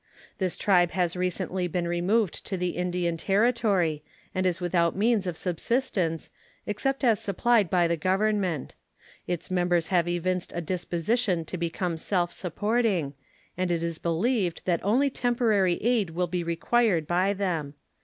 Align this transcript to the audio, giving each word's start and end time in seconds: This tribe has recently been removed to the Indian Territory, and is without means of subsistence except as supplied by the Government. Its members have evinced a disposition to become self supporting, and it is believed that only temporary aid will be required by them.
This 0.39 0.57
tribe 0.57 0.89
has 0.97 1.15
recently 1.15 1.67
been 1.67 1.87
removed 1.87 2.43
to 2.47 2.57
the 2.57 2.69
Indian 2.71 3.17
Territory, 3.17 4.01
and 4.33 4.47
is 4.47 4.59
without 4.59 4.95
means 4.95 5.27
of 5.27 5.37
subsistence 5.37 6.31
except 6.65 7.03
as 7.03 7.19
supplied 7.19 7.69
by 7.69 7.87
the 7.87 7.97
Government. 7.97 8.73
Its 9.27 9.51
members 9.51 9.89
have 9.89 10.07
evinced 10.07 10.53
a 10.55 10.61
disposition 10.61 11.45
to 11.45 11.55
become 11.55 11.97
self 11.97 12.33
supporting, 12.33 13.13
and 13.55 13.69
it 13.69 13.83
is 13.83 13.99
believed 13.99 14.65
that 14.65 14.83
only 14.83 15.11
temporary 15.11 15.75
aid 15.83 16.09
will 16.09 16.25
be 16.25 16.43
required 16.43 17.05
by 17.05 17.31
them. 17.31 17.75